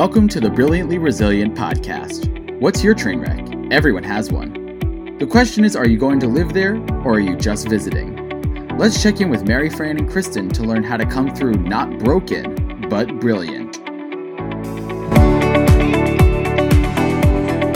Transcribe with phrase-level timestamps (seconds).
[0.00, 2.58] Welcome to the Brilliantly Resilient podcast.
[2.58, 3.46] What's your train wreck?
[3.70, 5.18] Everyone has one.
[5.18, 8.16] The question is are you going to live there or are you just visiting?
[8.78, 11.98] Let's check in with Mary Fran and Kristen to learn how to come through not
[11.98, 13.76] broken, but brilliant.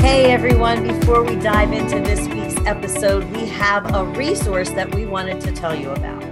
[0.00, 5.04] Hey everyone, before we dive into this week's episode, we have a resource that we
[5.04, 6.23] wanted to tell you about.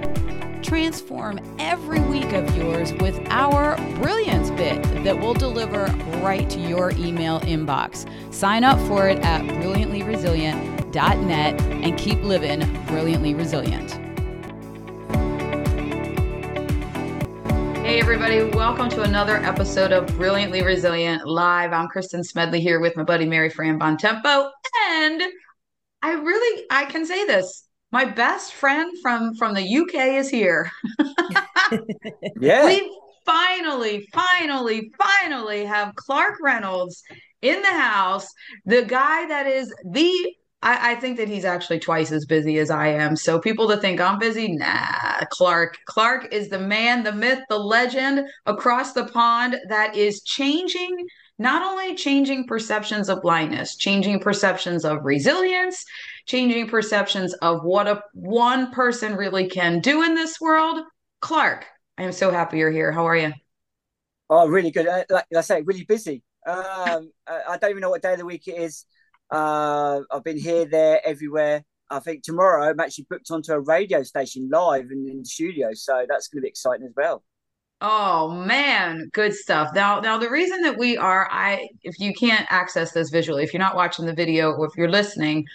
[0.73, 5.85] Transform every week of yours with our Brilliance Bit that will deliver
[6.23, 8.09] right to your email inbox.
[8.33, 13.91] Sign up for it at brilliantlyresilient.net and keep living brilliantly resilient.
[17.85, 21.75] Hey, everybody, welcome to another episode of Brilliantly Resilient Live.
[21.75, 24.51] I'm Kristen Smedley here with my buddy Mary Fran Bontempo.
[24.89, 25.23] And
[26.01, 30.71] I really, I can say this my best friend from from the UK is here.
[32.41, 32.65] yeah.
[32.67, 37.03] We finally, finally, finally have Clarke Reynolds
[37.43, 38.27] in the house.
[38.65, 42.71] The guy that is the I, I, think that he's actually twice as busy as
[42.71, 43.17] I am.
[43.17, 45.77] So people that think I'm busy, nah, Clarke.
[45.87, 51.05] Clarke is the man, the myth, the legend across the pond that is changing
[51.39, 55.85] not only changing perceptions of blindness, changing perceptions of resilience,
[56.27, 60.81] changing perceptions of what a one person really can do in this world.
[61.21, 61.67] Clarke,
[61.99, 62.93] I am so happy you're here.
[62.93, 63.33] How are you?
[64.29, 64.87] Oh, really good.
[64.87, 66.23] Uh, like I say, really busy.
[66.47, 68.87] Um, I don't even know what day of the week it is.
[69.31, 71.65] Uh, I've been here, there, everywhere.
[71.91, 75.71] I think tomorrow I'm actually booked onto a radio station live in, in the studio,
[75.75, 77.23] so that's going to be exciting as well.
[77.85, 79.71] Oh man, good stuff.
[79.75, 83.53] Now, now the reason that we are, I, if you can't access this visually, if
[83.53, 85.47] you're not watching the video or if you're listening,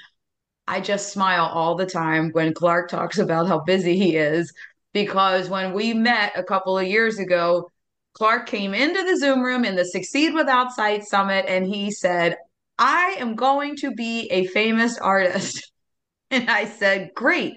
[0.67, 4.51] I just smile all the time when Clarke talks about how busy he is
[4.93, 7.71] because when we met a couple of years ago,
[8.13, 12.35] Clarke came into the Zoom room in the Succeed Without Sight Summit and he said,
[12.77, 15.71] I am going to be a famous artist.
[16.29, 17.53] And I said, Great.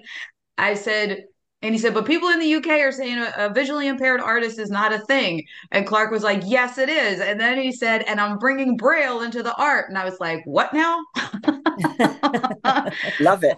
[0.57, 1.25] I said,
[1.61, 4.57] and he said, but people in the UK are saying a, a, visually impaired artist
[4.57, 5.45] is not a thing.
[5.71, 7.19] And Clarke was like, yes, it is.
[7.19, 9.87] And then he said, and I'm bringing Braille into the art.
[9.87, 10.99] And I was like, what now?
[13.19, 13.57] Love it.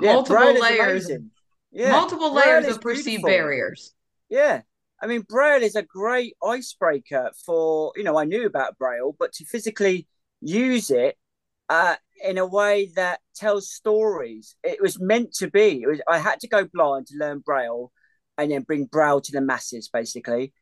[0.00, 1.10] Yeah, multiple layers.
[1.72, 1.92] Yeah.
[1.92, 3.30] Multiple Braille layers of perceived beautiful.
[3.30, 3.94] barriers.
[4.28, 4.60] Yeah.
[5.00, 9.32] I mean, Braille is a great icebreaker for, you know, I knew about Braille, but
[9.34, 10.06] to physically
[10.40, 11.16] use it
[11.68, 14.56] uh, in a way that tells stories.
[14.62, 15.84] It was meant to be.
[15.86, 17.90] Was, I had to go blind to learn Braille
[18.38, 20.52] and then bring Braille to the masses, basically.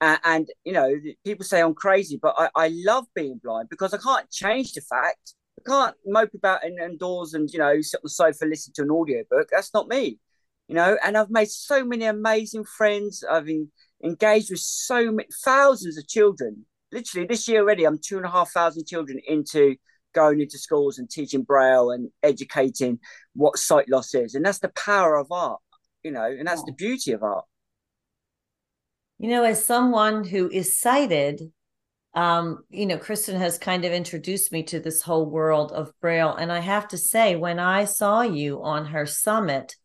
[0.00, 0.92] Uh, and, you know,
[1.24, 4.80] people say I'm crazy, but I, I love being blind because I can't change the
[4.80, 5.34] fact.
[5.60, 8.82] I can't mope about in, indoors and, you know, sit on the sofa, listen to
[8.82, 9.48] an audiobook.
[9.50, 10.18] That's not me,
[10.66, 10.98] you know.
[11.04, 13.22] And I've made so many amazing friends.
[13.30, 13.70] I've been
[14.02, 16.66] engaged with so many thousands of children.
[16.90, 19.76] Literally, this year already, I'm two and a half thousand children into
[20.12, 22.98] going into schools and teaching braille and educating
[23.34, 24.34] what sight loss is.
[24.34, 25.60] And that's the power of art
[26.02, 27.44] you know and that's the beauty of art.
[29.18, 31.40] You know as someone who is sighted
[32.14, 36.34] um you know kristen has kind of introduced me to this whole world of braille.
[36.34, 39.76] And i have to say when i saw you on her summit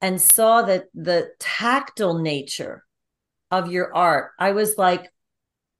[0.00, 2.84] and saw that the tactile nature
[3.50, 5.11] of your art i was like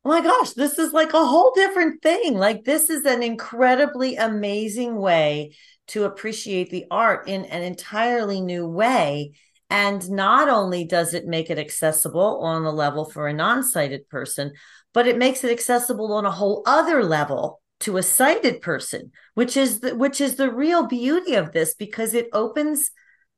[0.05, 2.37] oh my gosh, this is like a whole different thing.
[2.37, 5.55] Like, this is an incredibly amazing way
[5.89, 9.33] to appreciate the art in an entirely new way.
[9.71, 14.09] And not only does it make it accessible on a level for a non sighted
[14.09, 14.53] person,
[14.93, 19.57] but it makes it accessible on a whole other level to a sighted person which
[19.57, 22.91] is the, which is the real beauty of this because it opens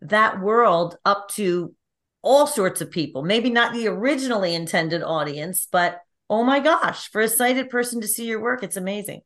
[0.02, 1.74] that world up to
[2.20, 6.00] all sorts of people maybe not the originally intended audience but
[6.34, 9.20] oh my gosh, for a sighted person to see your work, it's amazing.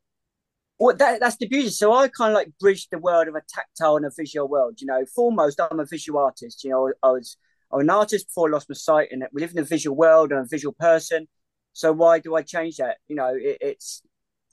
[0.78, 1.70] Well, that, that's the beauty.
[1.70, 4.80] So I kind of like bridged the world of a tactile and a visual world.
[4.82, 6.62] You know, foremost, I'm a visual artist.
[6.64, 7.38] You know, I was
[7.72, 10.32] I'm an artist before I lost my sight, and we live in a visual world.
[10.32, 11.28] I'm a visual person.
[11.72, 12.98] So why do I change that?
[13.08, 14.02] You know, it, it's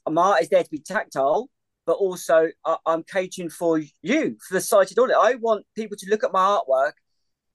[0.08, 1.50] my art is there to be tactile,
[1.84, 5.20] but also I, am catering for you, for the sighted audience.
[5.22, 6.92] I want people to look at my artwork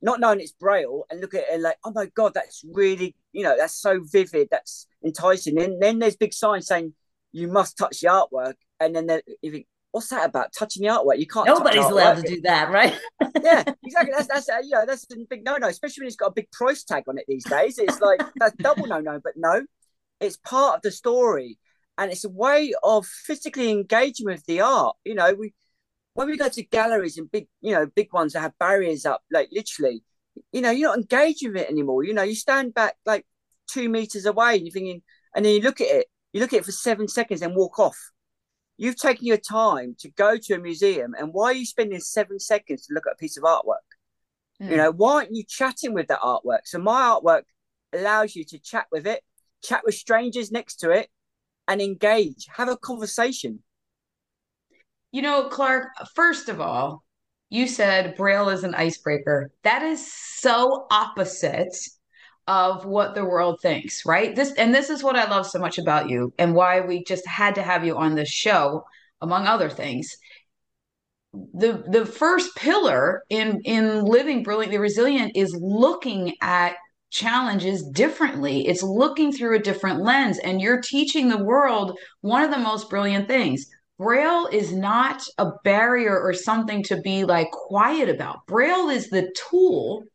[0.01, 3.43] not knowing it's braille and look at it like, oh my god, that's really, you
[3.43, 5.61] know, that's so vivid, that's enticing.
[5.61, 6.93] And then there's big signs saying
[7.31, 10.53] you must touch the artwork, and then you think, what's that about?
[10.57, 11.19] Touching the artwork?
[11.19, 11.47] You can't.
[11.47, 12.97] Nobody's allowed to do that, right?
[13.43, 14.13] yeah, exactly.
[14.15, 16.33] That's that's uh, you know that's a big no no, especially when it's got a
[16.33, 17.77] big price tag on it these days.
[17.77, 19.63] It's like that's double no no, but no,
[20.19, 21.57] it's part of the story,
[21.97, 24.95] and it's a way of physically engaging with the art.
[25.05, 25.53] You know, we
[26.13, 29.21] when we go to galleries and big, you know, big ones that have barriers up,
[29.31, 30.03] like literally,
[30.51, 32.03] you know, you're not engaging with it anymore.
[32.03, 33.25] You know, you stand back like
[33.67, 35.01] two meters away and you're thinking,
[35.35, 37.77] and then you look at it You look at it for seven seconds and walk
[37.79, 37.97] off.
[38.77, 42.39] You've taken your time to go to a museum, and why are you spending seven
[42.39, 43.87] seconds to look at a piece of artwork?
[44.61, 44.71] Mm.
[44.71, 46.61] You know, why aren't you chatting with that artwork?
[46.65, 47.43] So my artwork
[47.93, 49.21] allows you to chat with it,
[49.61, 51.09] chat with strangers next to it,
[51.67, 53.61] and engage, have a conversation.
[55.11, 57.03] You know, Clarke, first of all,
[57.49, 59.51] you said Braille is an icebreaker.
[59.63, 61.75] That is so opposite
[62.47, 64.35] of what the world thinks, right?
[64.35, 67.27] This and this is what I love so much about you and why we just
[67.27, 68.83] had to have you on this show
[69.21, 70.15] among other things.
[71.33, 76.75] The the first pillar in in living brilliantly resilient is looking at
[77.09, 78.67] challenges differently.
[78.67, 82.89] It's looking through a different lens and you're teaching the world one of the most
[82.89, 83.65] brilliant things
[84.01, 88.47] Braille is not a barrier or something to be like quiet about.
[88.47, 90.05] Braille is the tool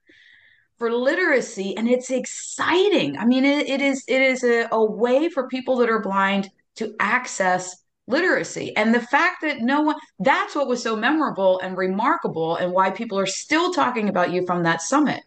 [0.77, 3.17] for literacy and it's exciting.
[3.17, 6.51] I mean, it, it is it is a, a way for people that are blind
[6.77, 7.77] to access
[8.09, 8.75] literacy.
[8.77, 12.91] And the fact that no one that's what was so memorable and remarkable and why
[12.91, 15.23] people are still talking about you from that summit.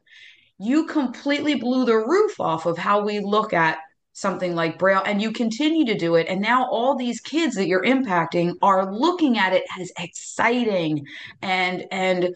[0.57, 3.77] You completely blew the roof off of how we look at
[4.19, 7.67] something like braille and you continue to do it and now all these kids that
[7.67, 11.05] you're impacting are looking at it as exciting
[11.41, 12.29] and and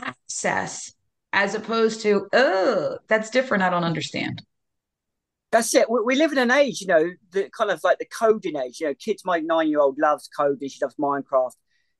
[0.00, 0.94] access
[1.32, 4.42] as opposed to oh that's different i don't understand.
[5.52, 5.88] That's it.
[5.88, 8.80] We, we live in an age you know the kind of like the coding age
[8.80, 11.52] you know kids my nine year old loves coding she loves minecraft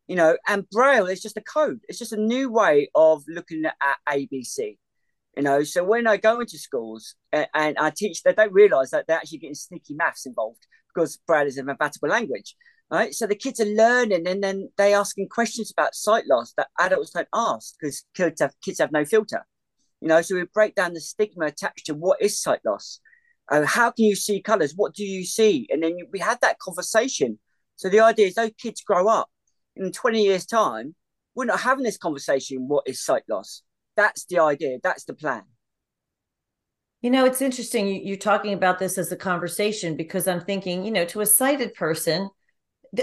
[0.09, 1.81] you know and braille is just a code.
[1.89, 4.79] It's just a new way of looking at abc
[5.37, 8.91] you know, so when I go into schools and, and I teach, they don't realise
[8.91, 12.57] that they're actually getting sneaky maths involved because Braille is a mathematical language.
[12.89, 16.69] Right, so the kids are learning, and then they asking questions about sight loss that
[16.79, 19.45] adults don't ask because kids have kids have no filter.
[20.01, 23.01] You know, so we break down the stigma attached to what is sight loss.
[23.51, 24.75] Uh, how can you see colours?
[24.77, 25.67] What do you see?
[25.69, 27.41] And then we had that conversation.
[27.75, 29.31] So the idea is those kids grow up
[29.77, 30.95] in 20 years' time,
[31.35, 32.67] we're not having this conversation.
[32.67, 33.63] What is sight loss?
[33.97, 34.79] That's the idea.
[34.83, 35.43] That's the plan.
[37.03, 40.91] You know, it's interesting you're talking about this as a conversation because I'm thinking, you
[40.91, 42.31] know, to a sighted person,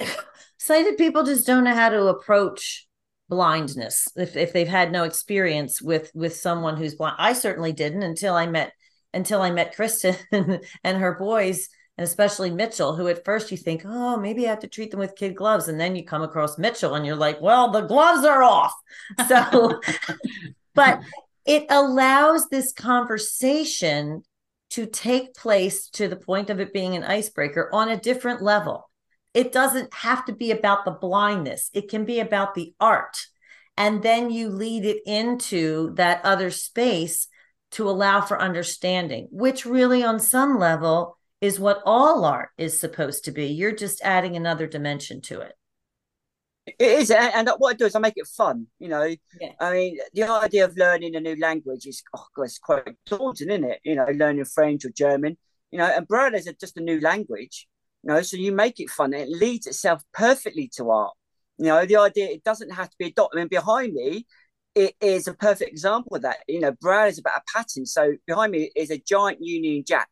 [0.58, 2.88] sighted people just don't know how to approach
[3.30, 7.16] blindness if, if they've had no experience with with someone who's blind.
[7.18, 8.74] I certainly didn't until I met
[9.14, 13.84] until I met Kristen and her boys and especially Mitchell, who at first you think,
[13.86, 15.68] oh, maybe I have to treat them with kid gloves.
[15.68, 18.74] And then you come across Mitchell and you're like, well, the gloves are off.
[19.28, 19.80] So
[20.74, 21.02] but
[21.46, 24.24] it allows this conversation
[24.72, 28.90] to take place to the point of it being an icebreaker on a different level.
[29.34, 33.18] It doesn't have to be about the blindness, it can be about the art.
[33.76, 37.28] And then you lead it into that other space
[37.72, 43.26] to allow for understanding, which really, on some level, is what all art is supposed
[43.26, 43.48] to be.
[43.48, 45.54] You're just adding another dimension to it.
[46.66, 48.68] It is, and what I do is I make it fun.
[48.80, 49.04] You know,
[49.42, 49.52] yeah.
[49.60, 53.50] I mean, the idea of learning a new language is, oh God, it's quite daunting,
[53.50, 53.80] isn't it?
[53.84, 55.38] You know, learning French or German.
[55.72, 57.68] You know, and Braille is just a new language.
[58.04, 59.14] You know, so you make it fun.
[59.14, 61.14] it leads itself perfectly to art.
[61.58, 63.32] You know, the idea it doesn't have to be a dot.
[63.34, 64.26] I mean, behind me,
[64.74, 66.38] it is a perfect example of that.
[66.48, 67.86] You know, Braille is about a pattern.
[67.86, 70.08] So behind me is a giant Union Jack,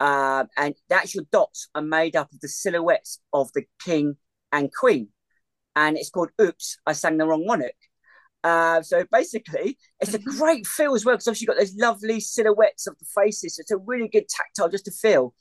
[0.00, 4.16] um, and the actual dots are made up of the silhouettes of the king
[4.52, 5.08] and queen
[5.76, 7.74] and it's called Oops, I sang the wrong monarch.
[8.44, 12.20] Uh, so basically, it's a great feel as well because obviously you've got those lovely
[12.20, 13.56] silhouettes of the faces.
[13.56, 15.34] So it's a really good tactile just to feel.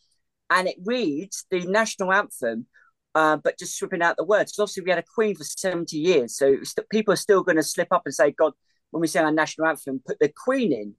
[0.49, 2.67] And it reads the national anthem,
[3.15, 4.51] uh, but just stripping out the words.
[4.51, 6.37] Because obviously we had a queen for 70 years.
[6.37, 8.53] So st- people are still going to slip up and say, God,
[8.91, 10.93] when we sing our national anthem, put the queen in.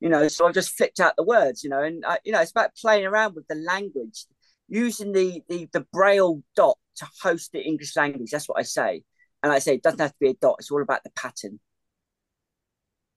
[0.00, 2.52] You know, so I've just flipped out the words, you know, and, you know, it's
[2.52, 4.26] about playing around with the language,
[4.68, 8.30] using the, the, the braille dot to host the English language.
[8.30, 9.02] That's what I say.
[9.42, 10.56] And I say it doesn't have to be a dot.
[10.58, 11.60] It's all about the pattern.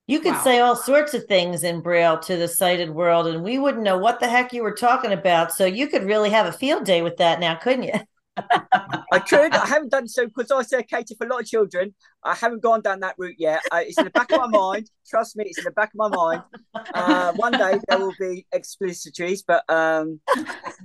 [0.07, 0.43] You could wow.
[0.43, 3.97] say all sorts of things in Braille to the sighted world, and we wouldn't know
[3.97, 5.53] what the heck you were talking about.
[5.53, 7.93] So you could really have a field day with that now, couldn't you?
[9.11, 9.53] I could.
[9.53, 11.93] I haven't done so because I say cater for a lot of children.
[12.23, 13.61] I haven't gone down that route yet.
[13.71, 14.89] Uh, it's in the back of my mind.
[15.07, 16.43] Trust me, it's in the back of my mind.
[16.73, 20.19] Uh, one day there will be explicitories, but um,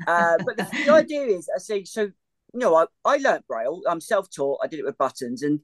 [0.06, 2.10] uh, but the, the idea is, I say, so
[2.56, 3.82] you know, I, I learned Braille.
[3.86, 4.60] I'm self-taught.
[4.64, 5.42] I did it with buttons.
[5.42, 5.60] And,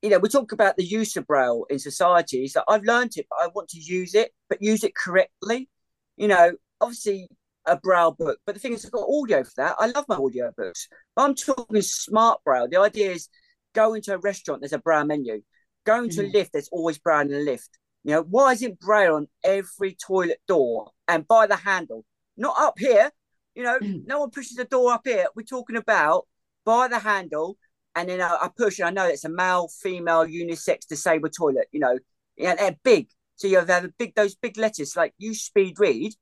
[0.00, 2.46] you know, we talk about the use of Braille in society.
[2.46, 5.68] So I've learned it, but I want to use it, but use it correctly.
[6.16, 7.28] You know, obviously
[7.66, 9.76] a Braille book, but the thing is, I've got audio for that.
[9.80, 10.86] I love my audio books.
[11.16, 12.68] I'm talking smart Braille.
[12.70, 13.28] The idea is
[13.74, 15.42] go into a restaurant, there's a Braille menu.
[15.84, 16.28] Going to mm.
[16.28, 17.70] a lift, there's always Braille in the lift.
[18.04, 22.04] You know, why isn't Braille on every toilet door and by the handle?
[22.36, 23.10] Not up here,
[23.54, 24.06] You know, mm.
[24.06, 25.26] no one pushes the door up here.
[25.36, 26.26] We're talking about
[26.64, 27.56] by the handle,
[27.94, 31.68] and then I, I push, and I know it's a male, female, unisex, disabled toilet.
[31.72, 31.98] You know,
[32.36, 33.08] yeah, they're big.
[33.36, 36.14] So you have a big those big letters like you speed read,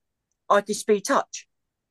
[0.49, 1.47] I can speed touch.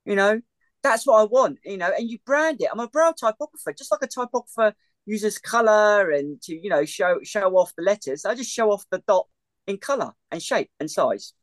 [0.06, 0.42] You know,
[0.84, 1.60] that's what I want.
[1.64, 2.70] You know, and you brand it.
[2.72, 4.74] I'm a braille typographer, just like a typographer
[5.06, 8.26] uses color and to you know show show off the letters.
[8.26, 9.28] I just show off the dot
[9.68, 11.34] in color and shape and size.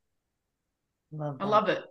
[1.13, 1.83] Love I love it.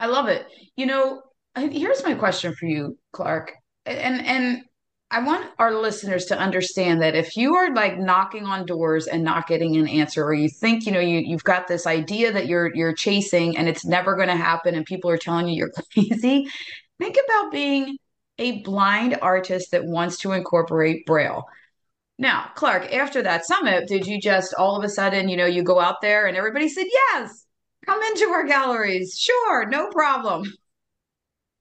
[0.00, 0.46] I love it.
[0.76, 1.22] You know,
[1.56, 3.52] here's my question for you, Clarke.
[3.86, 4.62] And and
[5.10, 9.22] I want our listeners to understand that if you are like knocking on doors and
[9.22, 12.46] not getting an answer, or you think, you know, you, you've got this idea that
[12.46, 15.72] you're you're chasing and it's never going to happen and people are telling you you're
[15.92, 16.48] crazy,
[16.98, 17.98] think about being
[18.38, 21.44] a blind artist that wants to incorporate Braille.
[22.18, 25.62] Now, Clarke, after that summit, did you just all of a sudden, you know, you
[25.62, 27.46] go out there and everybody said, yes,
[27.84, 29.16] come into our galleries.
[29.18, 30.44] Sure, no problem.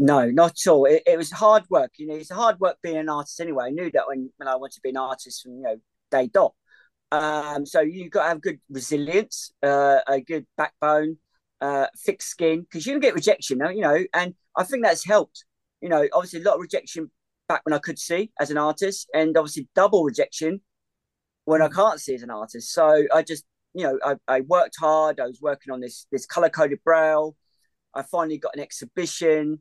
[0.03, 0.85] No, not at all.
[0.85, 1.91] It, it was hard work.
[1.97, 3.65] You know, it's hard work being an artist anyway.
[3.67, 5.75] I knew that when, when I wanted to be an artist from, you know,
[6.09, 6.55] day dot.
[7.11, 11.17] Um, so you've got to have good resilience, uh, a good backbone,
[11.61, 15.45] uh, thick skin, because you can get rejection, you know, and I think that's helped.
[15.81, 17.11] You know, obviously a lot of rejection
[17.47, 20.61] back when I could see as an artist, and obviously double rejection
[21.45, 21.75] when I mm.
[21.75, 22.73] can't see as an artist.
[22.73, 23.43] So I just,
[23.75, 25.19] you know, I, I worked hard.
[25.19, 27.35] I was working on this this color coded braille.
[27.93, 29.59] I finally got an exhibition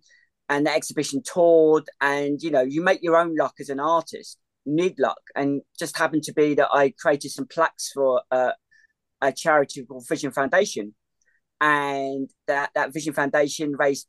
[0.51, 4.37] and the exhibition toured and you know you make your own luck as an artist.
[4.67, 8.53] You need luck and just happened to be that i created some plaques for uh,
[9.23, 10.95] a charity called vision foundation.
[11.61, 14.09] And that that vision foundation raised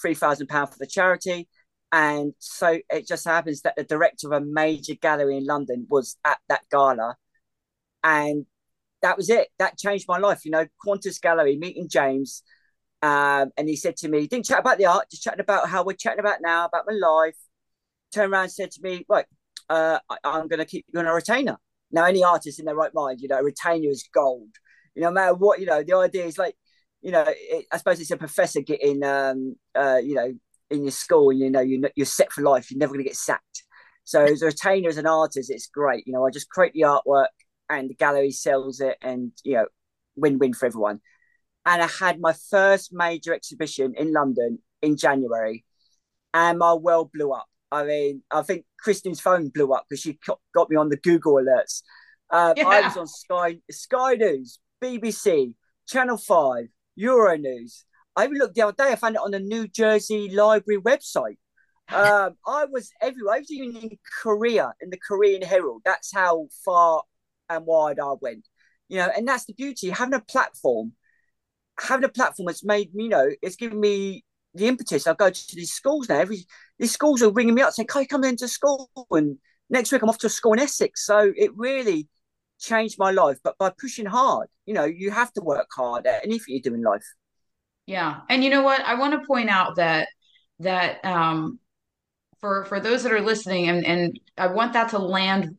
[0.00, 1.48] 3000 pounds for the charity.
[1.92, 6.16] And so it just happens that the director of a major gallery in london was
[6.24, 7.16] at that gala.
[8.02, 8.46] And
[9.02, 9.48] that was it.
[9.58, 10.66] That changed my life you know.
[10.80, 12.42] Quantus gallery meeting james
[13.02, 15.84] um, and he said to me, didn't chat about the art, just chatting about how
[15.84, 17.36] we're chatting about now, about my life.
[18.14, 19.24] Turned around and said to me, right,
[19.68, 21.56] uh, I, am going to keep you on a retainer.
[21.90, 24.50] Now, any artist in their right mind, you know, a retainer is gold.
[24.94, 26.54] You know, no matter what, you know, the idea is like,
[27.00, 30.32] you know, it, I suppose it's a professor getting, um, uh, you know,
[30.70, 32.70] in your school, and you know, you're, you're set for life.
[32.70, 33.64] You're never going to get sacked.
[34.04, 36.06] So as a retainer, as an artist, it's great.
[36.06, 37.26] You know, I just create the artwork
[37.68, 39.66] and the gallery sells it and, you know,
[40.16, 41.00] win-win for everyone
[41.64, 45.64] and I had my first major exhibition in London in January,
[46.34, 47.46] and my world blew up.
[47.70, 50.18] I mean, I think Kristen's phone blew up because she
[50.54, 51.82] got me on the Google alerts.
[52.30, 52.66] Um, yeah.
[52.66, 55.54] I was on Sky Sky News, BBC,
[55.88, 56.66] Channel Five,
[56.98, 57.84] Euronews.
[58.16, 58.92] I even looked the other day.
[58.92, 61.38] I found it on the New Jersey Library website.
[61.88, 63.34] Um, I was everywhere.
[63.34, 65.82] I was even in Korea in the Korean Herald.
[65.84, 67.02] That's how far
[67.48, 68.46] and wide I went.
[68.88, 70.92] You know, and that's the beauty having a platform
[71.80, 74.24] having a platform that's made me, you know, it's given me
[74.54, 75.06] the impetus.
[75.06, 76.18] I go to these schools now.
[76.18, 76.46] Every
[76.78, 79.38] these schools are ringing me up saying, "Can you come into school?" And
[79.70, 81.06] next week I'm off to a school in Essex.
[81.06, 82.08] So it really
[82.60, 83.38] changed my life.
[83.42, 86.74] But by pushing hard, you know, you have to work hard at anything you do
[86.74, 87.04] in life.
[87.86, 88.80] Yeah, and you know what?
[88.82, 90.08] I want to point out that
[90.60, 91.58] that um,
[92.40, 95.56] for for those that are listening, and and I want that to land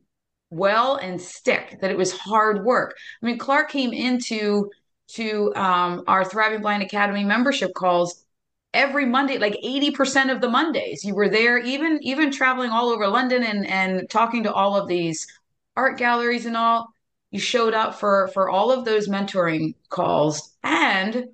[0.50, 1.80] well and stick.
[1.82, 2.96] That it was hard work.
[3.22, 4.70] I mean, Clarke came into
[5.10, 8.24] to um, our Thriving Blind Academy membership calls
[8.74, 11.04] every Monday, like 80% of the Mondays.
[11.04, 14.88] You were there, even even traveling all over London and and talking to all of
[14.88, 15.28] these
[15.76, 16.88] art galleries and all.
[17.32, 21.26] You showed up for for all of those mentoring calls and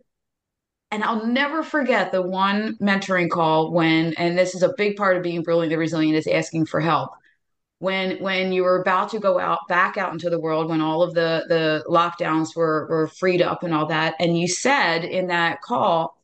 [0.92, 5.18] and I'll never forget the one mentoring call when, and this is a big part
[5.18, 7.12] of being brilliantly resilient, is asking for help
[7.80, 11.02] when when you were about to go out back out into the world when all
[11.02, 15.28] of the the lockdowns were were freed up and all that and you said in
[15.28, 16.22] that call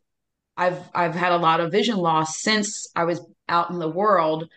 [0.57, 4.49] i've i've had a lot of vision loss since i was out in the world.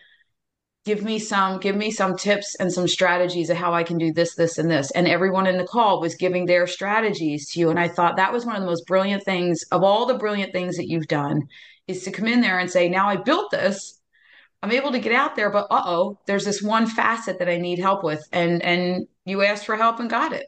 [0.85, 4.11] Give me some give me some tips and some strategies of how i can do
[4.11, 4.91] this this and this.
[4.91, 8.33] And everyone in the call was giving their strategies to you and i thought that
[8.33, 11.43] was one of the most brilliant things of all the brilliant things that you've done
[11.87, 13.98] is to come in there and say now i built this
[14.61, 17.57] I'm able to get out there, but uh oh, there's this one facet that I
[17.57, 20.47] need help with, and and you asked for help and got it.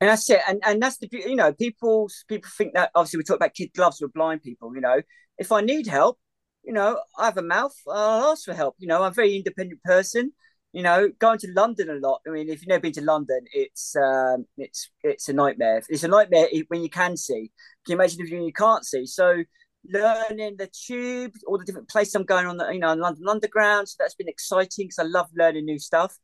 [0.00, 3.24] And that's it, and and that's the you know people people think that obviously we
[3.24, 4.74] talk about kid gloves with blind people.
[4.74, 5.00] You know,
[5.38, 6.18] if I need help,
[6.64, 8.74] you know, I have a mouth, I'll ask for help.
[8.78, 10.32] You know, I'm a very independent person.
[10.72, 12.20] You know, going to London a lot.
[12.26, 15.82] I mean, if you've never been to London, it's um, it's it's a nightmare.
[15.88, 17.50] It's a nightmare when you can see.
[17.86, 19.06] Can you imagine if you can't see?
[19.06, 19.44] So
[19.92, 23.88] learning the tube, all the different places I'm going on, the, you know, London Underground.
[23.88, 26.16] So that's been exciting because I love learning new stuff.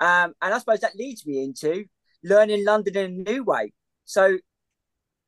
[0.00, 1.84] Um, and I suppose that leads me into
[2.22, 3.72] learning London in a new way.
[4.04, 4.38] So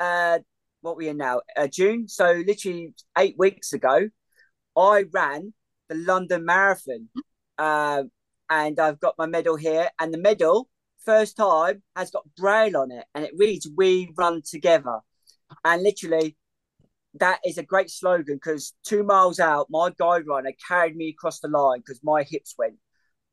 [0.01, 0.39] uh,
[0.81, 2.09] what we are now uh, June.
[2.09, 4.09] So literally eight weeks ago,
[4.77, 5.53] I ran
[5.89, 7.09] the London Marathon,
[7.59, 8.11] um,
[8.51, 9.89] and I've got my medal here.
[10.01, 10.69] And the medal,
[11.05, 15.01] first time, has got braille on it, and it reads "We run together."
[15.65, 16.37] And literally,
[17.21, 21.41] that is a great slogan because two miles out, my guide runner carried me across
[21.41, 22.75] the line because my hips went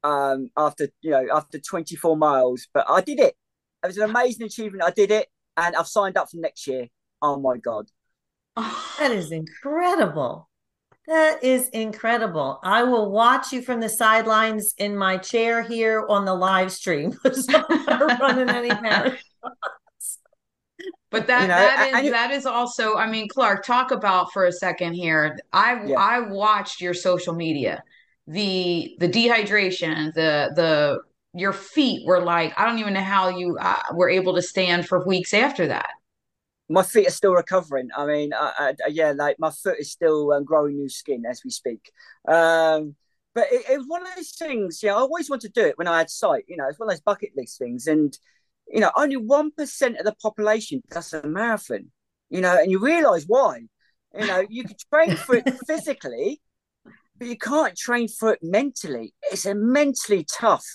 [0.03, 2.67] um, after you know after 24 miles.
[2.73, 3.35] But I did it.
[3.83, 4.83] It was an amazing achievement.
[4.83, 5.27] I did it,
[5.57, 6.87] and I've signed up for next year.
[7.21, 7.87] Oh my god,
[8.55, 10.49] that is incredible.
[11.07, 12.59] That is incredible.
[12.63, 17.15] I will watch you from the sidelines in my chair here on the live stream.
[17.87, 18.71] running any.
[21.15, 22.95] But that you know, that is I, I, that is also.
[22.95, 25.37] I mean, Clarke, talk about for a second here.
[25.53, 25.95] I yeah.
[25.97, 27.83] I watched your social media,
[28.27, 30.99] the the dehydration, the the
[31.33, 34.87] your feet were like I don't even know how you uh, were able to stand
[34.87, 35.89] for weeks after that.
[36.67, 37.89] My feet are still recovering.
[37.95, 41.51] I mean, I, yeah, like my foot is still um, growing new skin as we
[41.51, 41.91] speak.
[42.27, 42.95] Um,
[43.35, 44.81] but it, it was one of those things.
[44.81, 46.45] Yeah, I always wanted to do it when I had sight.
[46.47, 48.17] You know, it's one of those bucket list things, and
[48.67, 51.91] you know, only 1% of the population does a marathon,
[52.29, 53.61] you know, and you realize why.
[54.17, 56.41] You know, you can train for it physically,
[57.17, 59.13] but you can't train for it mentally.
[59.31, 60.65] It's a mentally tough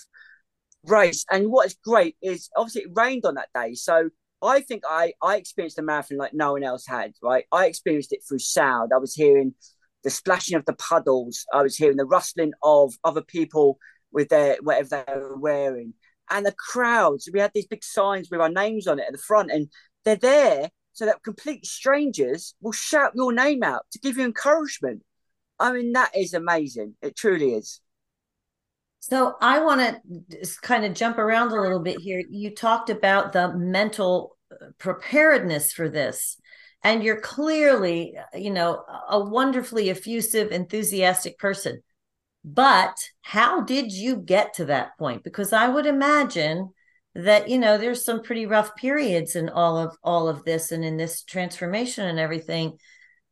[0.85, 1.25] race.
[1.31, 3.73] And what is great is obviously it rained on that day.
[3.73, 4.09] So
[4.41, 7.45] I think I, I experienced the marathon like no one else had, right?
[7.51, 8.91] I experienced it through sound.
[8.93, 9.53] I was hearing
[10.03, 13.77] the splashing of the puddles, I was hearing the rustling of other people
[14.11, 15.93] with their whatever they were wearing
[16.31, 17.29] and the crowds.
[17.31, 19.69] We had these big signs with our names on it at the front, and
[20.05, 25.03] they're there so that complete strangers will shout your name out to give you encouragement.
[25.59, 26.95] I mean, that is amazing.
[27.01, 27.81] It truly is.
[28.99, 32.21] So I want to kind of jump around a little bit here.
[32.29, 36.37] You talked about the mental uh, preparedness for this
[36.83, 41.81] and you're clearly you know a wonderfully effusive enthusiastic person
[42.43, 45.23] but how did you get to that point?
[45.23, 46.71] Because I would imagine
[47.13, 50.83] that you know there's some pretty rough periods in all of all of this and
[50.83, 52.77] in this transformation and everything.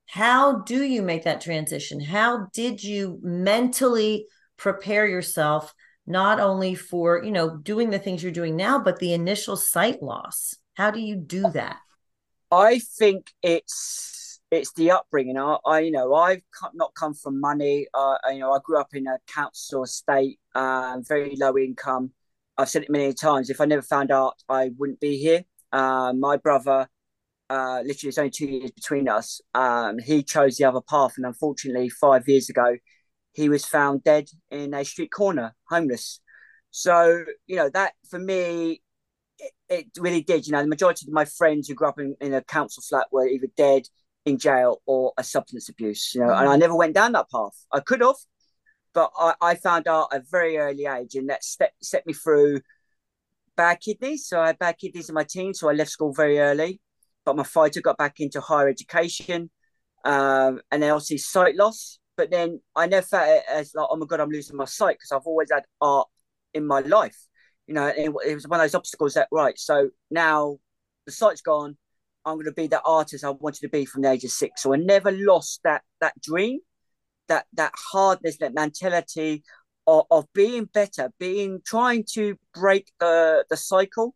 [0.06, 2.02] How do you make that transition?
[2.02, 4.26] How did you mentally
[4.58, 5.74] prepare yourself
[6.06, 10.02] not only for, you know, doing the things you're doing now, but the initial sight
[10.02, 10.56] loss?
[10.74, 11.78] How do you do that?
[12.52, 14.19] I think it's
[14.52, 15.38] it's the upbringing.
[15.38, 16.42] I, I you know, I've
[16.74, 17.88] not come from money.
[17.94, 22.12] Uh, you know, I grew up in a council estate, uh, very low income.
[22.58, 23.50] I've said it many times.
[23.50, 25.44] If I never found art, I wouldn't be here.
[25.72, 26.90] Uh, my brother,
[27.50, 29.40] uh, literally, it's only two years between us.
[29.54, 32.78] Um, he chose the other path, and unfortunately, five years ago,
[33.34, 36.20] he was found dead in a street corner, homeless.
[36.72, 38.82] So, you know, that for me,
[39.40, 40.46] it, it really did.
[40.46, 43.08] You know, the majority of my friends who grew up in, in a council flat
[43.12, 43.84] were either dead,
[44.26, 46.40] in jail or a substance abuse, you know, mm.
[46.40, 47.66] and I never went down that path.
[47.74, 48.16] I could have,
[48.94, 52.14] but I, I found out at a very early age, and that set, set me
[52.14, 52.62] through
[53.56, 54.28] bad kidneys.
[54.28, 56.82] So I had bad kidneys in my teens, so I left school very early.
[57.26, 59.50] But my fighter got back into higher education,
[60.06, 62.00] um, and then obviously sight loss.
[62.18, 64.98] But then I never felt it as like, oh my god, I'm losing my sight
[64.98, 66.08] because I've always had art
[66.54, 67.18] in my life.
[67.68, 69.58] You know, it, it was one of those obstacles that right.
[69.58, 70.58] So now
[71.06, 71.78] the sight's gone
[72.26, 74.64] I'm going to be the artist I wanted to be from the age of six.
[74.64, 76.60] So I never lost that that dream,
[77.28, 79.44] that that hardness, that mentality
[79.88, 84.16] of, of being better, being trying to break the the cycle.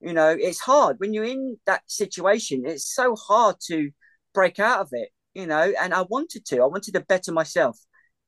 [0.00, 2.62] You know, it's hard when you're in that situation.
[2.64, 3.90] It's so hard to
[4.32, 5.10] break out of it.
[5.34, 6.62] You know, and I wanted to.
[6.62, 7.78] I wanted to better myself.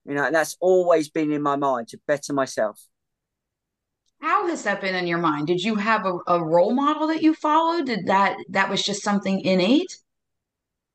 [0.04, 2.80] You know, and that's always been in my mind to better myself.
[4.22, 5.48] How has that been in your mind?
[5.48, 7.86] Did you have a, a role model that you followed?
[7.86, 9.98] Did that that was just something innate?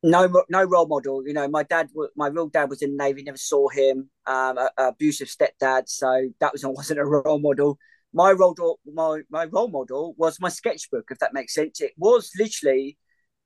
[0.02, 1.28] No, no role model.
[1.28, 3.24] You know, my dad, my real dad was in the navy.
[3.24, 4.10] Never saw him.
[4.26, 7.78] Um, a, a abusive stepdad, so that was wasn't a role model.
[8.13, 11.12] My role, my my role model was my sketchbook.
[11.12, 12.98] If that makes sense, it was literally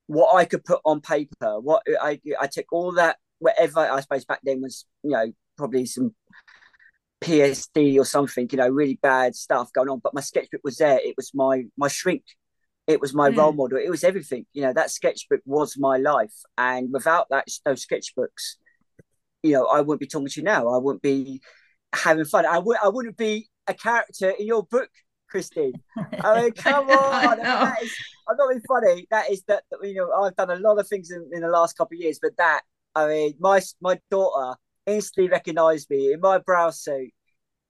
[0.06, 1.58] what I could put on paper.
[1.58, 5.86] What I I took all that whatever I suppose back then was you know probably
[5.86, 6.14] some
[7.22, 10.00] PSD or something, you know, really bad stuff going on.
[10.02, 10.98] But my sketchbook was there.
[11.02, 12.24] It was my my shrink.
[12.86, 13.36] It was my mm.
[13.36, 13.78] role model.
[13.78, 14.44] It was everything.
[14.52, 16.34] You know, that sketchbook was my life.
[16.58, 18.56] And without that, those sketchbooks,
[19.42, 20.68] you know, I wouldn't be talking to you now.
[20.68, 21.40] I wouldn't be
[21.92, 22.46] having fun.
[22.46, 22.76] I would.
[22.82, 24.90] I wouldn't be a character in your book,
[25.28, 25.74] Christine.
[25.96, 27.38] I mean, come on.
[27.38, 27.94] that is,
[28.28, 29.06] I'm not being funny.
[29.10, 29.64] That is that.
[29.82, 32.18] You know, I've done a lot of things in, in the last couple of years,
[32.20, 32.62] but that.
[32.94, 37.10] I mean, my my daughter instantly recognised me in my brow suit,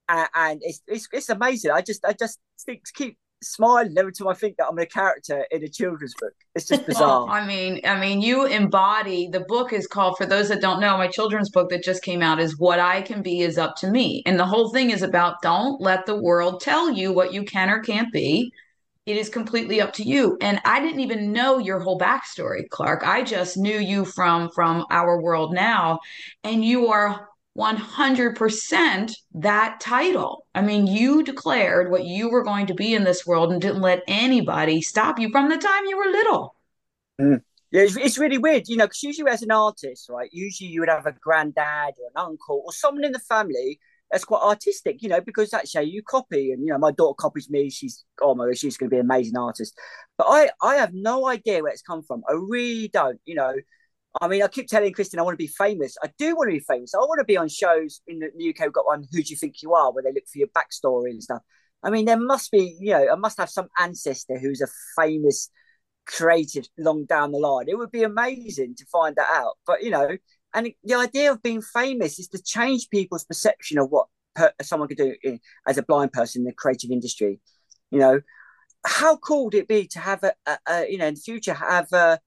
[0.08, 1.70] and, and it's, it's, it's amazing.
[1.70, 5.44] I just I just think keep smiling every time I think that I'm a character
[5.50, 6.32] in a children's book.
[6.54, 7.26] It's just bizarre.
[7.26, 10.80] Well, I mean, I mean, you embody the book is called for those that don't
[10.80, 13.76] know, my children's book that just came out is What I Can Be is Up
[13.76, 14.22] to Me.
[14.26, 17.70] And the whole thing is about don't let the world tell you what you can
[17.70, 18.52] or can't be.
[19.04, 20.38] It is completely up to you.
[20.40, 23.06] And I didn't even know your whole backstory, Clarke.
[23.06, 25.98] I just knew you from from our world now.
[26.44, 30.46] And you are 100% that title.
[30.54, 33.82] I mean, you declared what you were going to be in this world and didn't
[33.82, 36.54] let anybody stop you from the time you were little.
[37.20, 37.42] Mm.
[37.70, 40.80] Yeah, it's, it's, really weird, you know, because usually as an artist, right, usually you
[40.80, 43.80] would have a granddad or an uncle or someone in the family
[44.12, 46.52] that's quite artistic, you know, because that's how you copy.
[46.52, 47.70] And, you know, my daughter copies me.
[47.70, 49.76] She's, oh my she's going to be an amazing artist.
[50.18, 52.22] But I, I have no idea where it's come from.
[52.28, 53.54] I really don't, you know.
[54.20, 55.96] I mean, I keep telling Kristen I want to be famous.
[56.04, 56.94] I do want to be famous.
[56.94, 58.60] I want to be on shows in the UK.
[58.60, 61.10] We've got one, Who Do You Think You Are, where they look for your backstory
[61.10, 61.40] and stuff.
[61.82, 64.68] I mean, there must be, you know, I must have some ancestor who's a
[65.00, 65.48] famous
[66.06, 67.66] creative long down the line.
[67.68, 69.54] It would be amazing to find that out.
[69.66, 70.16] But, you know,
[70.54, 74.88] and the idea of being famous is to change people's perception of what per- someone
[74.88, 77.40] could do in, as a blind person in the creative industry.
[77.90, 78.20] You know,
[78.84, 81.54] how cool would it be to have a, a, a you know, in the future,
[81.54, 82.18] have a,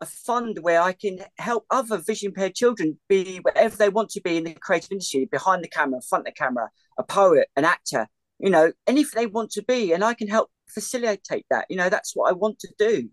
[0.00, 4.20] a fund where I can help other vision impaired children be whatever they want to
[4.20, 7.64] be in the creative industry, behind the camera, front of the camera, a poet, an
[7.64, 9.92] actor, you know, anything they want to be.
[9.92, 11.66] And I can help facilitate that.
[11.68, 13.08] You know, that's what I want to do.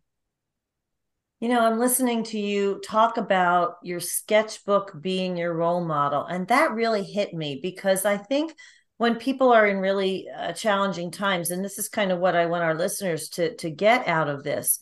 [1.42, 6.24] You know, I'm listening to you talk about your sketchbook being your role model.
[6.24, 8.54] And that really hit me because I think
[8.98, 12.46] when people are in really uh, challenging times, and this is kind of what I
[12.46, 14.78] want our listeners to, to get out of this,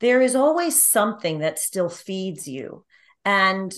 [0.00, 2.84] there is always something that still feeds you.
[3.24, 3.74] And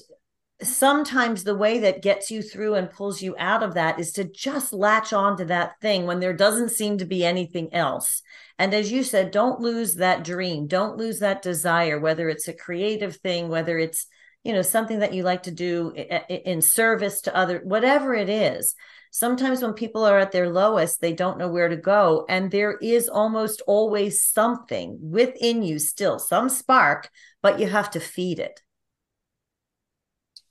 [0.60, 4.24] sometimes the way that gets you through and pulls you out of that is to
[4.24, 8.22] just latch on to that thing when there doesn't seem to be anything else.
[8.58, 12.54] And as you said, don't lose that dream, don't lose that desire, whether it's a
[12.54, 14.06] creative thing, whether it's
[14.44, 15.92] you know something that you like to do
[16.28, 18.76] in service to other whatever it is
[19.16, 22.26] sometimes when people are at their lowest, they don't know where to go.
[22.28, 27.08] And there is almost always something within you still, some spark,
[27.40, 28.60] but you have to feed it.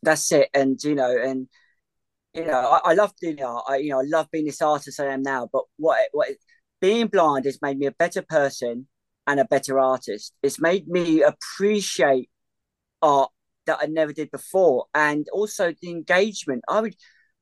[0.02, 0.50] That's it.
[0.52, 1.48] And, you know, and,
[2.34, 3.66] you know, I, I love doing art.
[3.70, 5.48] I, you know, I love being this artist I am now.
[5.54, 6.30] But what, what,
[6.82, 8.88] being blind has made me a better person
[9.28, 10.34] and a better artist.
[10.44, 12.30] It's made me appreciate
[13.02, 13.32] art
[13.66, 14.86] that I never did before.
[14.94, 16.64] And also the engagement.
[16.68, 16.96] I would,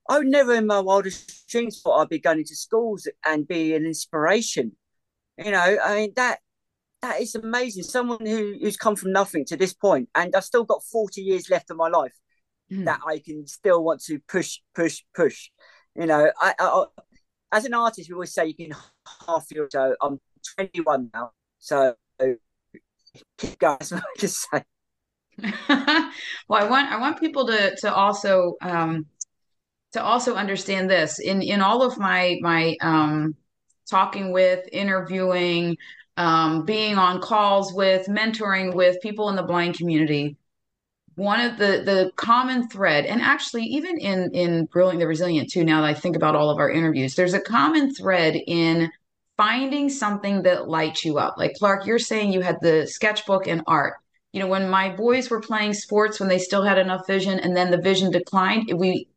[0.10, 3.76] I would never in my wildest dreams thought I'd be going into schools and be
[3.76, 4.74] an inspiration.
[5.38, 6.39] You know, I mean that
[7.02, 7.84] that is amazing.
[7.84, 11.50] Someone who, who's come from nothing to this point, and I've still got 40 years
[11.50, 12.13] left of my life
[12.72, 12.86] mm.
[12.86, 15.50] that I can still want to push, push, push.
[15.96, 16.86] You know, I, I,
[17.54, 18.76] as an artist, we always say you can
[19.28, 20.20] half your so I'm
[20.58, 21.96] 21 now, so
[23.60, 24.63] guys, what I just say.
[26.48, 29.06] well, I want I want people to to also um,
[29.94, 33.36] to also understand this in in all of my my um,
[33.89, 35.78] talking with, interviewing,
[36.18, 40.38] um, being on calls with, mentoring with people in the blind community.
[41.15, 45.63] One of the the common thread, and actually even in in Brilliantly Resilient too.
[45.63, 48.89] Now that I think about all of our interviews, there's a common thread in
[49.38, 51.36] finding something that lights you up.
[51.38, 53.95] Like Clarke, you're saying you had the sketchbook and art
[54.34, 57.56] you know when my boys were playing sports when they still had enough vision and
[57.56, 59.08] then the vision declined we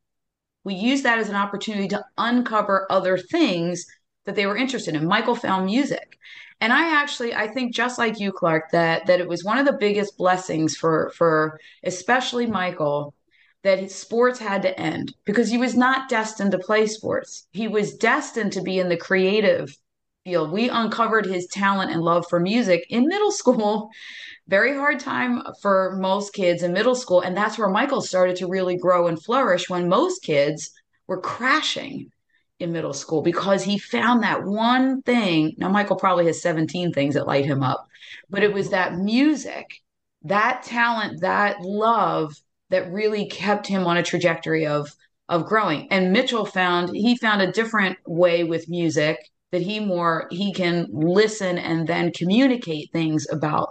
[0.62, 3.87] we use that as an opportunity to uncover other things
[4.27, 5.07] that they were interested in.
[5.07, 6.19] Michael found music.
[6.61, 9.67] And I actually, I think just like you, Clarke, that that it was one of
[9.67, 13.15] the biggest blessings for for especially Michael
[13.62, 17.47] that his sports had to end because he was not destined to play sports.
[17.53, 19.77] He was destined to be in the creative
[20.25, 20.53] field.
[20.53, 23.91] We uncovered his talent and love for music in middle school
[24.49, 27.21] very hard time for most kids in middle school.
[27.21, 30.71] And that's where Michael started to really grow and flourish when most kids
[31.07, 32.11] were crashing
[32.59, 35.55] in middle school because he found that one thing.
[35.59, 37.87] Now, Michael probably has 17 things that light him up,
[38.31, 39.83] but it was that music,
[40.23, 42.35] that talent, that love
[42.71, 44.90] that really kept him on a trajectory of
[45.29, 45.88] of growing.
[45.90, 49.19] And Mitchell found he found a different way with music
[49.53, 53.71] that he more he can listen and then communicate things about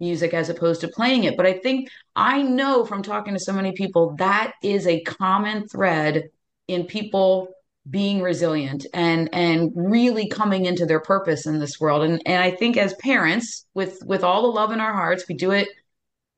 [0.00, 1.36] music as opposed to playing it.
[1.36, 5.68] But I think I know from talking to so many people that is a common
[5.68, 6.24] thread
[6.68, 7.48] in people
[7.88, 12.02] being resilient and and really coming into their purpose in this world.
[12.02, 15.34] And and I think as parents, with with all the love in our hearts, we
[15.34, 15.68] do it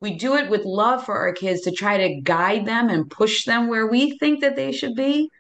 [0.01, 3.45] we do it with love for our kids to try to guide them and push
[3.45, 5.31] them where we think that they should be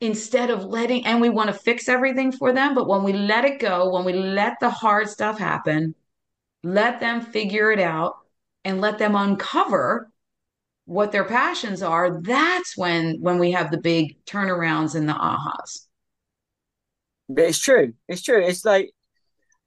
[0.00, 2.74] instead of letting, and we want to fix everything for them.
[2.74, 5.94] But when we let it go, when we let the hard stuff happen,
[6.64, 8.16] let them figure it out
[8.64, 10.10] and let them uncover
[10.84, 15.86] what their passions are, that's when when we have the big turnarounds and the ahas.
[17.28, 17.94] It's true.
[18.08, 18.42] It's true.
[18.42, 18.90] It's like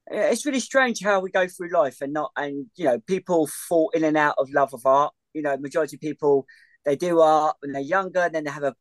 [0.07, 3.89] it's really strange how we go through life and not and you know people fall
[3.93, 5.13] in and out of love of art.
[5.33, 6.45] You know, majority of people
[6.85, 8.75] they do art when they're younger, and then they have a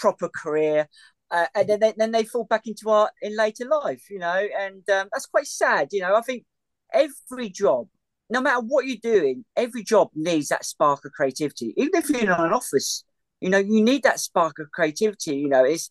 [0.00, 0.88] proper career,
[1.30, 4.08] uh, and then they, then they fall back into art in later life.
[4.10, 5.88] You know, and um, that's quite sad.
[5.92, 6.44] You know, I think
[6.92, 7.88] every job
[8.30, 11.74] no matter what you're doing, every job needs that spark of creativity.
[11.76, 13.04] Even if you're in an office,
[13.40, 15.36] you know, you need that spark of creativity.
[15.36, 15.90] You know, it's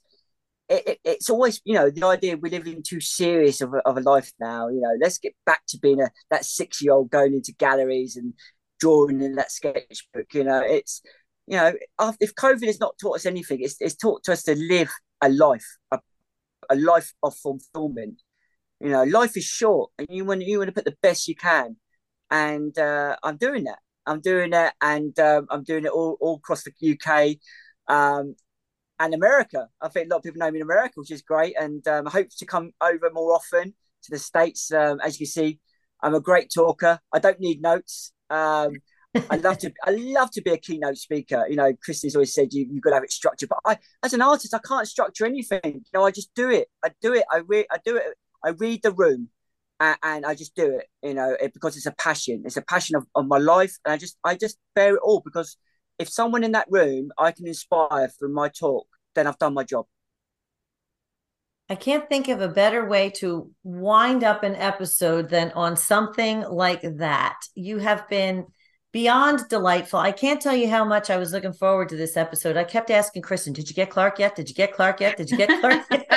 [0.69, 3.97] it, it, it's always you know the idea we're living too serious of a, of
[3.97, 4.69] a life now.
[4.69, 8.15] You know, let's get back to being a that six year old going into galleries
[8.15, 8.33] and
[8.79, 10.33] drawing in that sketchbook.
[10.33, 11.01] You know, it's
[11.45, 11.73] you know
[12.21, 14.89] if COVID has not taught us anything, it's it's taught to us to live
[15.21, 15.99] a life, a,
[16.69, 18.21] a life of fulfillment.
[18.79, 21.35] You know, life is short, and you want you want to put the best you
[21.35, 21.75] can
[22.31, 23.75] and uh, I'm doing it.
[24.05, 27.37] I'm doing it, and um, I'm doing it all, all across the UK
[27.87, 28.35] um,
[28.99, 29.67] and America.
[29.81, 32.07] I think a lot of people know me in America, which is great, and um,
[32.07, 34.71] I hope to come over more often to the states.
[34.71, 35.59] Um, as you can see,
[36.01, 36.99] I'm a great talker.
[37.13, 38.13] I don't need notes.
[38.29, 38.73] Um,
[39.29, 39.71] I love to.
[39.83, 41.45] I love to be a keynote speaker.
[41.49, 43.49] You know, Kristen's always said you you've got to have it structured.
[43.49, 45.61] But I, as an artist, I can't structure anything.
[45.63, 46.67] You know, I just do it.
[46.83, 47.25] I do it.
[47.31, 47.65] I read.
[47.71, 48.03] I do it.
[48.43, 49.29] I read the room
[49.79, 52.43] and, and I just do it, you know, it, because it's a passion.
[52.45, 55.21] It's a passion of, of my life, and I just I just bear it all
[55.23, 55.57] because
[55.97, 59.63] if someone in that room I can inspire through my talk, then I've done my
[59.63, 59.85] job.
[61.71, 66.41] I can't think of a better way to wind up an episode than on something
[66.41, 67.37] like that.
[67.53, 68.47] You have been
[68.91, 69.99] beyond delightful.
[69.99, 72.57] I can't tell you how much I was looking forward to this episode.
[72.57, 74.35] I kept asking Kristen, "Did you get Clarke yet?
[74.35, 75.17] Did you get Clarke yet?
[75.17, 76.05] Did you get Clarke yet?"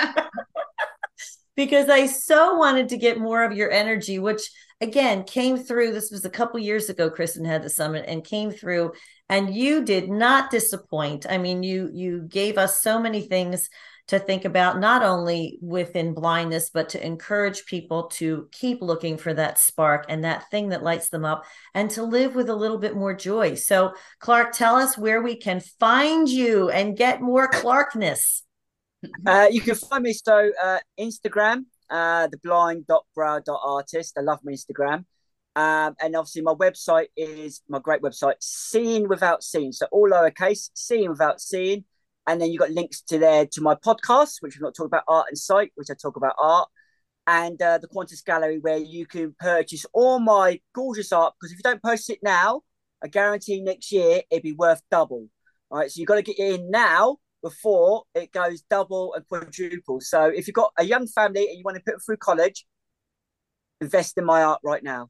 [1.56, 4.42] because I so wanted to get more of your energy, which
[4.80, 5.92] again came through.
[5.92, 8.92] This was a couple years ago, Kristen had the summit and came through,
[9.28, 11.26] and you did not disappoint.
[11.28, 13.68] I mean, you you gave us so many things
[14.08, 19.32] to think about, not only within blindness, but to encourage people to keep looking for
[19.32, 22.78] that spark and that thing that lights them up and to live with a little
[22.78, 23.54] bit more joy.
[23.54, 28.42] So, Clarke, tell us where we can find you and get more Clarkness.
[29.26, 34.18] Uh, you can find me so uh, Instagram, uh, the blind.brow.artist.
[34.18, 35.04] I love my Instagram.
[35.54, 39.72] Um, and obviously my website is my great website, Seeing Without Seeing.
[39.72, 41.84] So all lowercase, Seeing Without Seeing.
[42.26, 45.04] And then you've got links to there to my podcast, which we're not talking about
[45.08, 46.68] art and sight, which I talk about art,
[47.26, 51.34] and uh, the Quantus Gallery, where you can purchase all my gorgeous art.
[51.38, 52.62] Because if you don't purchase it now,
[53.02, 55.26] I guarantee next year it'd be worth double.
[55.70, 60.00] All right, so you've got to get in now before it goes double and quadruple.
[60.00, 62.64] So if you've got a young family and you want to put them through college,
[63.81, 65.09] invest in my art right now.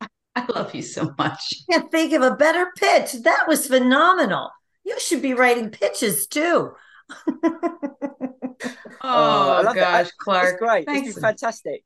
[0.36, 1.54] I love you so much.
[1.68, 3.12] I can't think of a better pitch.
[3.24, 4.50] That was phenomenal.
[4.84, 6.72] You should be writing pitches too.
[7.42, 7.68] oh,
[9.02, 10.12] oh gosh, it.
[10.18, 10.54] Clarke.
[10.54, 10.86] It's great.
[10.86, 11.10] Thanks.
[11.10, 11.82] It's fantastic.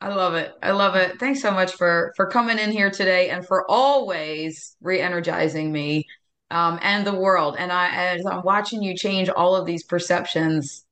[0.00, 0.52] I love it.
[0.62, 1.18] I love it.
[1.18, 6.06] Thanks so much for for coming in here today and for always re-energizing me
[6.50, 7.56] um, and the world.
[7.58, 10.84] And I, as I'm watching you change all of these perceptions,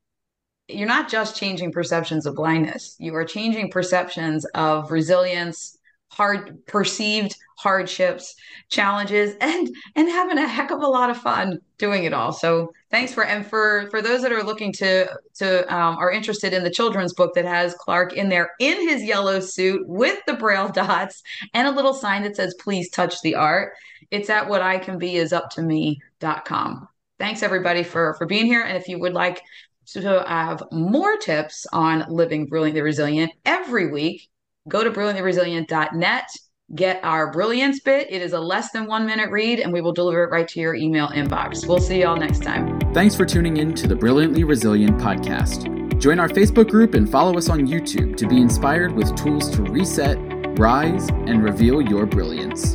[0.68, 2.96] you're not just changing perceptions of blindness.
[2.98, 8.34] You are changing perceptions of resilience, hard perceived hardships,
[8.68, 12.32] challenges, and and having a heck of a lot of fun doing it all.
[12.32, 16.52] So thanks for and for for those that are looking to to um, are interested
[16.52, 20.34] in the children's book that has Clarke in there in his yellow suit with the
[20.34, 21.22] braille dots
[21.54, 23.72] and a little sign that says "Please touch the art."
[24.10, 26.88] It's at what I can be is up to me.com.
[27.18, 28.62] Thanks everybody for for being here.
[28.62, 29.42] And if you would like
[29.88, 34.28] to have more tips on living brilliantly resilient every week,
[34.68, 36.28] go to brilliantlyresilient.net
[36.74, 38.10] get our brilliance bit.
[38.10, 40.60] It is a less than one minute read, and we will deliver it right to
[40.60, 41.66] your email inbox.
[41.66, 42.80] We'll see y'all next time.
[42.92, 45.72] Thanks for tuning in to the Brilliantly Resilient podcast.
[46.00, 49.62] Join our Facebook group and follow us on YouTube to be inspired with tools to
[49.62, 50.18] reset,
[50.58, 52.74] rise, and reveal your brilliance.